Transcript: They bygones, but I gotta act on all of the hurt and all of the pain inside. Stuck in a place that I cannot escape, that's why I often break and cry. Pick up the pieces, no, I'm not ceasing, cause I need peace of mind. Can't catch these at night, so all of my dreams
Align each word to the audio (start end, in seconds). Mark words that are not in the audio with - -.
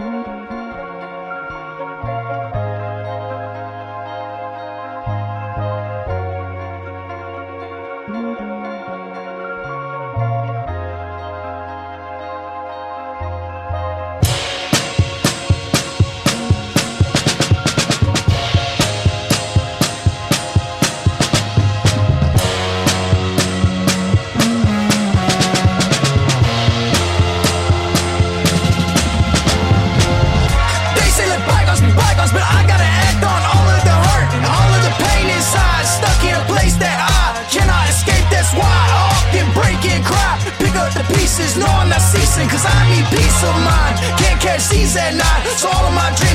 They 0.00 0.29
bygones, 32.20 32.32
but 32.32 32.44
I 32.44 32.60
gotta 32.68 32.84
act 32.84 33.22
on 33.24 33.40
all 33.48 33.66
of 33.72 33.80
the 33.84 33.96
hurt 33.96 34.28
and 34.36 34.44
all 34.44 34.70
of 34.76 34.82
the 34.84 34.94
pain 35.00 35.26
inside. 35.32 35.84
Stuck 35.88 36.20
in 36.24 36.34
a 36.36 36.44
place 36.44 36.76
that 36.76 36.98
I 37.00 37.40
cannot 37.48 37.88
escape, 37.88 38.24
that's 38.28 38.52
why 38.52 38.68
I 38.68 38.88
often 39.08 39.46
break 39.56 39.80
and 39.88 40.04
cry. 40.04 40.36
Pick 40.60 40.76
up 40.76 40.92
the 40.92 41.04
pieces, 41.16 41.56
no, 41.56 41.66
I'm 41.66 41.88
not 41.88 42.02
ceasing, 42.02 42.48
cause 42.48 42.64
I 42.64 42.78
need 42.92 43.06
peace 43.08 43.40
of 43.42 43.56
mind. 43.64 43.94
Can't 44.20 44.40
catch 44.40 44.68
these 44.68 44.96
at 44.96 45.14
night, 45.16 45.42
so 45.56 45.68
all 45.68 45.84
of 45.88 45.94
my 45.94 46.12
dreams 46.16 46.29